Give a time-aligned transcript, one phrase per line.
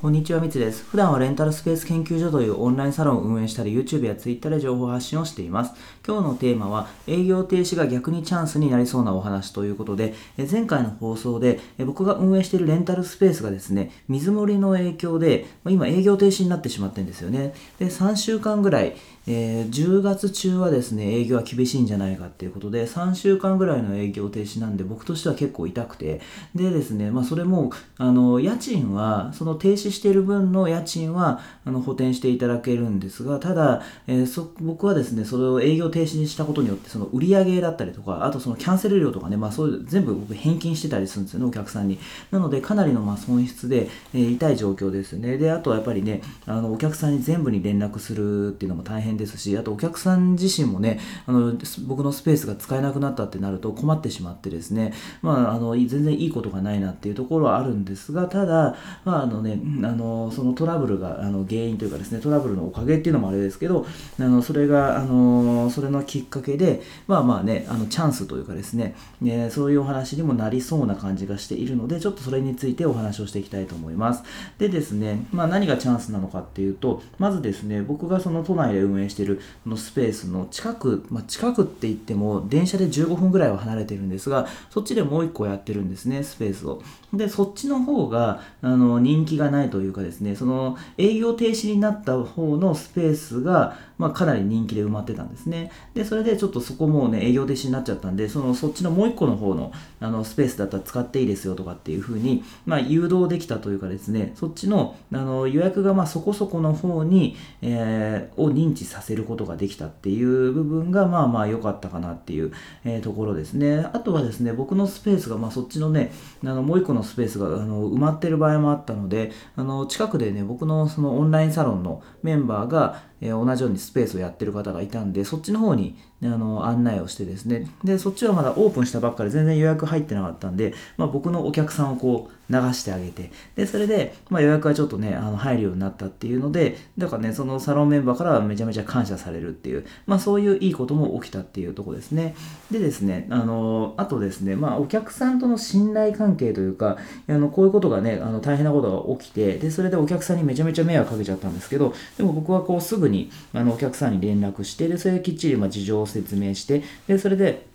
[0.00, 0.82] こんにちは、みつです。
[0.84, 5.74] 普段はレンタルスペース研究所というオンラインサロンを運営したり、YouTube や Twitter で情報発信をしています。
[6.08, 10.14] 今日のテーマは、営業停止が逆にチャンスになりそうなお話ということで、
[10.50, 17.52] 前回の放送で僕が運営しているレンタルスペースがですね、水漏りの影響で、今営業停止になってしまってるんですよね。
[17.78, 18.96] で、3週間ぐらい、
[19.32, 26.20] えー、10月中はですね、営業は厳しいんじゃないかっていうことで、3週間ぐらいの営業停止なんで、僕としては結構痛くて、
[26.52, 42.00] でですね、まあそれも、あの、家賃は、その停止している分の家賃は、あの、補填していただけるんですが、ただ、えー、そ僕はですね、それを営業停止にしたことによって、その売上だったりとか、あとそのキャンセル料とかね、まあそういう、全部僕返金してたりするんですよね、お客さんに。
[42.32, 45.38] なので、かなりのまあ損失で、えー、痛い状況ですね。
[45.38, 51.54] で、あとはやっぱりね、あの、お客さんに全部に連絡するっていうのも大変ですし、あとお客さん自身もね、あの、
[51.86, 63.86] 僕のスペースが使えなくなったってなると困ってしまってですね、まあ、あの、全然いいことがないなっていうところはあるんですが、ただ、まあ、あのね、あの、そのトラブルが、あの、原因というかですね、トラブルのおかげっていうのもあれですけど、
[64.18, 74.22] あの、それが、あの、それのきっかけで、まあまあね、あの、チャンスというかですね、ねそういうお話にもなりそうな感じがしているので、ちょっとそれについてお話をしていきたいと思います。
[74.58, 86.82] でですね、まあ何がチャンスなのかっていうと、まずですね、僕がその都内で運営しているのスペースの近く、まあ、近くって言っても電車で15分ぐらいは離れてるんですがそっちでもう1個やってるんですねスペースを。
[87.12, 112.52] でそっちの方があの人気がないというかですねその営業停止になった方のスペースが、まあ、かなり人気で埋まってたんですねでそれでちょっとそこもうね営業停止になっちゃったんでそのそっちのもう1個の方のあのスペースだったら使っていいですよとかっていう風に、まあ、誘導できたというかですねそっちのあの予約がまあそこそこの方に、えー、を認知させることができたっていう部分がまあまあ良かったかなっていう、
[112.84, 113.86] えー、ところですね。
[113.92, 116.12] あとはですね、僕のスペースがまあそっちのね、
[116.44, 142.34] あのもう一個のスペースがあの埋まってる場合もあったので、あの近くでね、僕のそのオンラインサロンのメンバーが、同じようにスペースをやってる方がいたんで、そっちの方に、あの案内をしてですね、で、そっちはまだオープンしたばっかり全然予約入ってなかったんで、まあ、僕のお客さんをこう、流してあげて、で、それで、まあ、予約がちょっとね、あの入るようになったっていうので、だからね、そのサロンメンバーからはめちゃめちゃ感謝されるっていう、まあ、そういういいことも起きたっていうとこですね。
[142.70, 157.69] でですね、あの、あとですね、まあ、お客さんとの信頼関係というか、あの、こういうことがね、あの、大変なことが起きて、で、それでお客さんにめちゃめちゃ迷惑かけちゃったんですけど、でも僕はこう、すぐに、あの、お客さんに連絡して、で、それできっちり、ま事情を説明して、で、それで、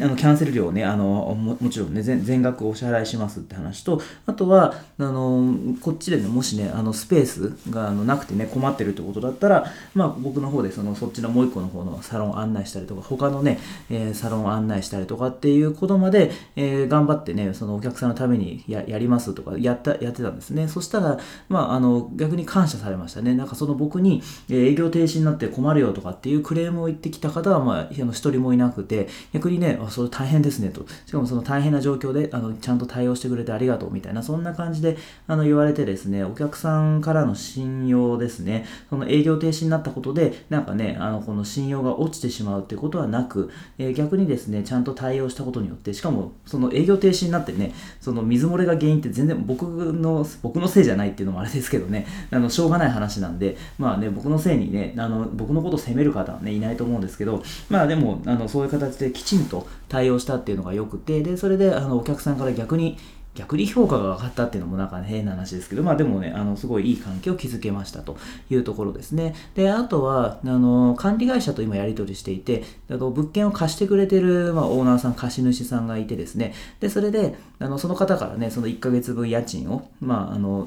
[0.00, 1.04] あのキャンセル料をね、あの
[1.38, 13.58] ももちろんね全、全額お支払いしますって話と、あとは、あのこっちでね、もしね、あのスペースがあのなくてね、困ってるってことだったら、まあ、僕の方でそのそっちのもう一個の方のサロン案内したりとか、他のね、
[13.90, 20.68] えー、サロン案内したりとかっていうことまで、えー、頑張ってね、そのお客さんのためにややりますとかやったやってたんですね。
[20.68, 21.18] そしたら、
[21.50, 23.34] まあ、あの逆に感謝されましたね。
[23.34, 30.86] なんかその僕に、えー、営業停止になって困るよとかっていうクレームを言ってきた方は、まあ、一人もいなくて、逆にね、あそれ大変ですねと。
[31.06, 62.98] しかもその大変な状況であのちゃんと対応してくれてありがとうみたいな、そんな感じであの言われてですね、お客さんからの信用ですね、その営業停止になったことで、なんかね、あのこの信用が落ちてしまうってことはなく、えー、逆にですね、ちゃんと対応したことによって、しかもその営業停止になってね、その水漏れが原因って全然僕の、僕のせいじゃないっていうのもあれですけどね、あのしょうがない話なんで、まあね、僕のせいにね、あの僕のことを責める方はね、いないと思うんですけど、まあでも、あのそういう形できちんと対応したっていうのが良くて、で、それであのお客さんから逆に
[63.34, 68.16] 逆に評価が上がったっていうのもなんか、変な話ですけど、まあでもね、あの、すごいいい関係を築けましたと
[68.50, 69.34] いうところですね。
[69.54, 80.66] で、あとは、あの、管理会社と今やり取りしていて、あの物件を貸してくれてる、まあ、オーナーさん、貸主さんがいてですね、で、それで、あの、その方からね、その1ヶ月分家賃を、まあ、あの、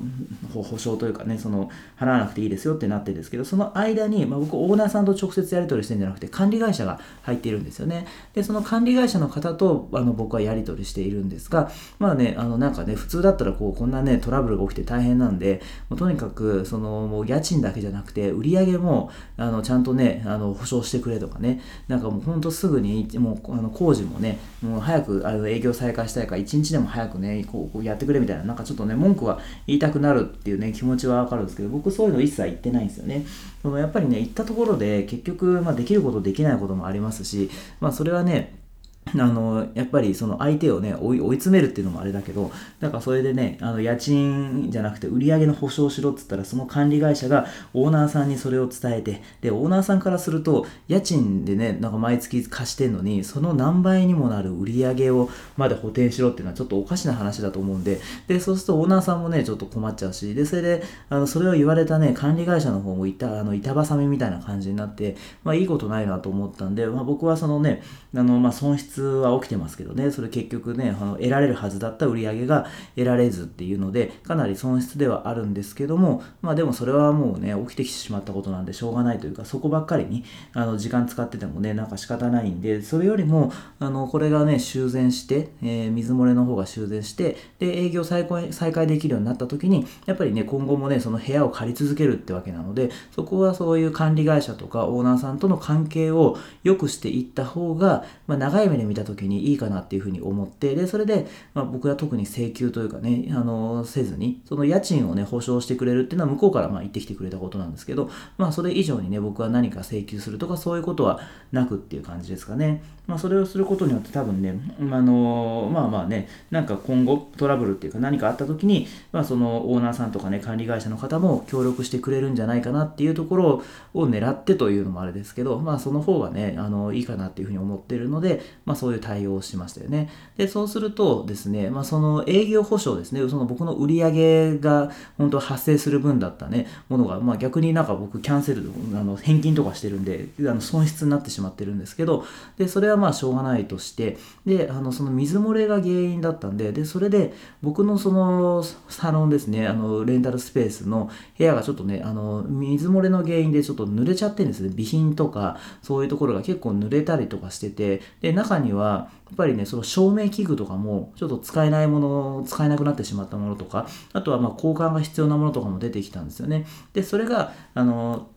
[0.54, 8.08] 保証というかね、その、払わなくていいですよってなってるんですけど、その間に、まあ、僕、オーナーさんと直接やり取りしてるんじゃなくて、管理会社が入っているんですよね。
[8.34, 21.62] で、その管理会社の方と、あの、僕はやり取りしているんですが、まあね、あの、なんかね、普通だったらこうこんなねトラブルが起きて大変なんでもうとにかくそのもう家賃だけじゃなくて売り上げもあのちゃんとねあの保証してくれとかね。
[21.88, 28.44] なんかもうほんとすぐにもうあの工事もねもう早くあの営業再開したいから1日でも早くねこうこうやってくれみたいな。
[28.44, 33.26] なんかちょっとね文句は言いたくなるっていうね気持ちはわかるんですけど僕そういうの一切言ってないんですよね。
[33.62, 37.50] そのやっぱりね行ったところで結局、まあ、できることできないこともありますし
[37.80, 38.65] まあそれはね
[39.14, 67.84] あのやっぱりその相手をね追い詰めるっていうのもあれだけどなんかそれでねあの家賃じゃなくて売り上げの保証しろっつったらその管理会社がオーナーさんにそれを伝えてでオーナーさんからすると家賃でねなんか毎月貸してんのにその何倍にもなる売り上げをまで補填しろっていうのはちょっとおかしな話だと思うんででそうするとオーナーさんもねちょっと困っちゃうしでそれであのそれを言われたね管理会社の方もいたあの板挟みみたいな感じになってまあいいことないなと思ったんで、まあ、僕はそのね
[68.16, 111.20] あのまあ損失は起きてますけどね、それ結局ね、あの得られるはずだった売り上げが得られずっていうので、かなり損失ではあるんですけども、まあでもそれはもうね、起きてきてしまったことなんでしょうがないというか、そこばっかりにあの時間使っててもね、なんか仕方ないんで、それよりも、あのこれがね、修繕して、えー、水漏れの方が修繕して、で、営業再開再開できるようになった時に、やっぱりね、今後もね、その部屋を借り続けるってわけなので、そこはそういう管理会社とかオーナーさんとの関係を良くしていった方が、まあ、長い目で見た時にいいかなっていうふうに思って、で、それで、まあ、僕は特に請求というかね、あの、せずに、その家賃をね、保証してくれるっていうのは向こうからまあ言ってきてくれたことなんですけど、まあ、それ以上にね、僕は何か請求するとかそういうことは
[111.52, 112.84] なくっていう感じですかね。
[113.08, 130.10] まあ、それをすることによって多分ね、あの、まあまあね、なんか今後トラブルっていうか何かあった時に、まあ、そのオーナーさんとかね、管理会社の方も協力してくれるんじゃないかなっていうところを狙ってというのもあれですけど、まあ、その方がね、あの、いいかなっていうふうに思ってるので、まあ、そういう対応をしましたよね。
[130.38, 138.64] で、そうするとですね、まあ、その営業保証ですね、その僕の売り上げが本当発生する分だったね、ものが、まあ、逆になんか僕キャンセル、
[138.94, 142.26] あの返金とかしてるんで、あの損失になってしまってるんですけど、
[142.58, 154.70] で、それはまあしょうがないとして、で、あの、その水漏れが原因だったんで、で、それで僕のそのサロンですね、あの、レンタルスペースの部屋がちょっとね、あの、水漏れの原因でちょっと濡れちゃってるんですね。
[154.70, 166.66] 備品とか、そういうところが結構濡れたりとかしてて、で、中にには、やっぱりね、その照明器具とかも、ちょっと使えないもの、使えなくなってしまったものとか、あとはま交換が必要なものとかも出てきたんですよね。
[166.94, 168.28] で、それが、あの、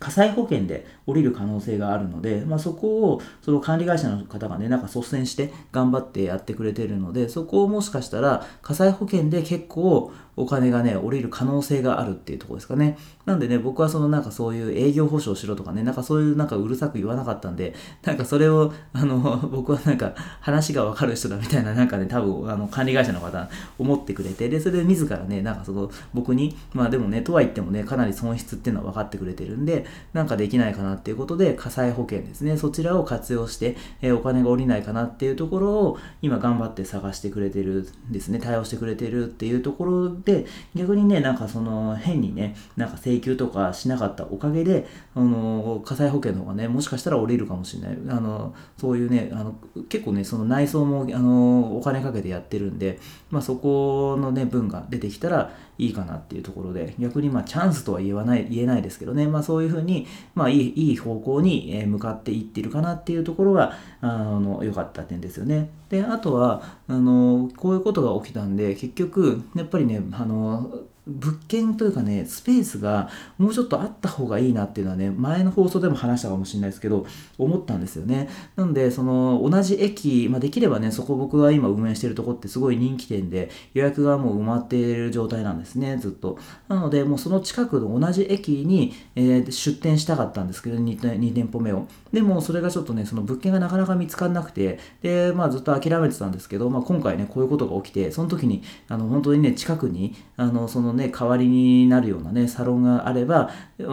[0.00, 12.98] 火災保険で降りる可能性があるので、まあ、そこをその管理会社の方がね、なんか率先して頑張ってやってくれてるので、そこをもしかしたら火災保険で結構お金がね、降りる可能性があるっていうとこですかね。
[13.24, 17.74] なんでね、僕はそのなんかそういう営業保証しろとかね、なんかそういうなんかうるさく言わなかったんで、
[18.04, 19.18] なんかそれを、あの、
[19.50, 23.48] 僕はなんか話がわかる人だみたいな、なんかね、多分あの管理会社の方
[23.78, 40.44] 思ってくれて、で、それで自らね、なんかその僕に、まあでもね、とは言ってもね、かなり損失っていうのは分かってくれてるんで、なんかできないかなっていうことで、火災保険ですね、そちらを活用して、えー、お金が降りないかなっていうところを、今頑張って探してくれてるんですね、対応してくれてるっていうところで、
[40.74, 44.84] 逆にね、なんかその変にね、なんか請求とかしなかったおかげで、
[45.14, 47.98] あの、火災保険の方がね、もしかしたら降りるかもしれない。
[48.08, 49.54] あの、そういうね、あの、
[49.88, 52.98] 結構ね、その内装も、あの、お金かけてやってるんで、
[53.30, 65.70] まあそこのね、分が出てきたらいいかなっていうところで、逆にまあチャンスとは言わない、言えないですけどね、まあそういうふうに、まあいい、いい方向に向かっていってるかなっていうところが、あの、良かった点ですよね。
[65.88, 73.08] で、あとは、あの、こういうことが起きたんで、結局、やっぱりね、あの、物件というかね、スペースが
[73.38, 77.06] もうちょっとあった方がいいなっていうのはね、前の放送でも話したかもしれないですけど、
[77.38, 78.28] 思ったんですよね。
[78.56, 86.38] なので、その同じ駅、まあ、できればね、そこ僕が今運営してるとこってすごい人気店で予約がもう埋まっている状態なんですね、ずっと。
[86.68, 91.86] なので、もうその近くの同じ駅に、えー、出店したかったんですけど2、2店舗目を。
[92.12, 103.50] でも、それがちょっとね、その物件がなかなか見つからなくて、で、まあずっと諦めてたんですけど、まあ今回ね、こういうことが起きて、その時に、あの、本当にね、近くに、あの、そのね、代わりになるようなね、サロンがあれば、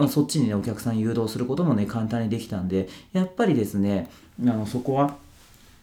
[0.08, 4.10] そっちにね、お客さん誘導することもね、簡単にできたんで、やっぱりですね、
[4.42, 5.16] あのそこは、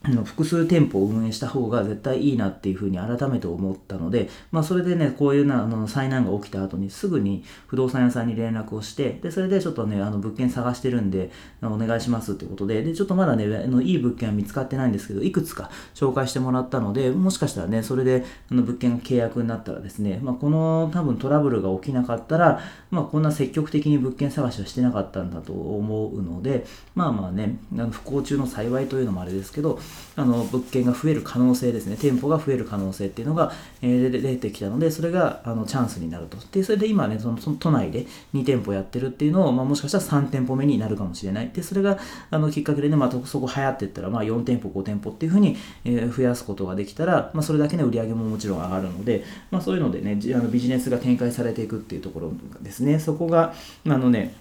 [0.09, 11.29] の複数店舗を運営した方が絶対いいなっていうふうに改めて思ったので、まあそれでね、こういうなあの災難が起きた後にすぐに不動産屋さんに連絡をして、で、それでちょっとね、あの物件探してるんで、
[11.61, 26.65] お願いしますってことで、で、ちょっとまだね、あのいい物件は見つかってないんですけど、いくつか紹介してもらったので、もしかしたらね、それであの物件が契約になったらですね、まあこの多分トラブルが起きなかったら、まあこんな積極的に物件探しはしてなかったんだと思うので、
[26.95, 29.79] まあまあね、あの不幸中の幸いというのもあれですけど、
[30.15, 36.37] あの物件が増える可能性ですね、店舗が増える可能性っていうのが、えー、出てきたので、それがあのチャンスになると。
[36.51, 41.49] で、それで今ね、その都内で2店舗やってるっていうのを、まあ、もしかしたら3店舗目になるかもしれない。
[41.53, 41.97] で、それが
[42.29, 45.55] あのきっかけでね、まあ、そこ流行っていったら、まあ、4店舗、5店舗っていうふうに、
[45.85, 52.99] えー、増やすことができたら、まあ、それだけね、売り上げももちろん上がるので、まあ、そういうのでね、あのビジネスが展開されていくっていうところですね。
[52.99, 53.53] そこが、
[53.85, 54.35] あのね、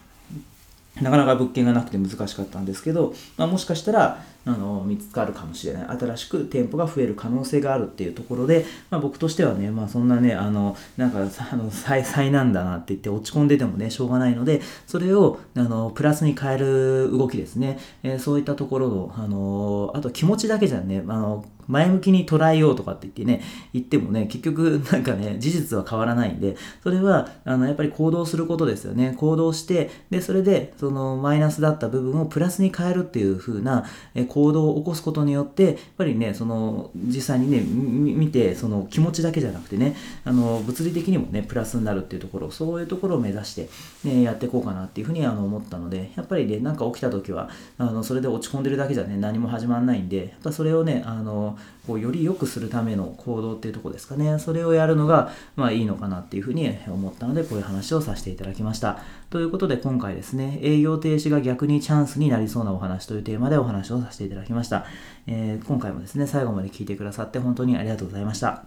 [1.01, 5.99] なかなか物件がなくて難しかったんですけど、まあ、もしかしたらあの見つかるかもしれない。
[5.99, 29.15] 新しく店舗が増える可能性があるっていうところで、まあ、僕としてはね、まあ、そんなねあのなんかあの災災難だなって言って落ち込んでてもねしょうがないのでそれをあのプラスに変える動きですね、えー、そういったところのあのあと気持ちだけじゃねあの前向きに捉えようとかって言ってね、言ってもね、結局 なんかね、事実は変わらないんで、それは、あの、やっぱり行動することですよね。
[29.17, 33.85] 行動して、で、それで、そのマイナスだった部分をプラスに変えるっていう風な
[34.15, 43.69] え行動を起こすことによって、やっぱりね、その、実際にね、見て、その気持ちだけじゃなくてね、あの、物理的にもね、プラスになるっていうところ、そういうところを目指して、
[44.05, 54.38] ね、やっていこうかなっていうふうにあの思ったので、やっぱりね、なんか起きた時は、あの、それで落ち込んでるだけじゃね、何も始まらないんで、やっぱそれをね、あの、こうより良くするための行動っていうとこですかね。
[54.38, 58.99] それをやるのがまあいいのかなっていうふうに思ったのでこういう話をさせていただきました。
[59.31, 64.87] ということで今回ですね営業停止が逆にチャンスになりそうなお話というテーマでお話をさせていただきました、
[65.26, 68.64] えー、今回もですね最後まで聞いてくださって本当にありがとうございました。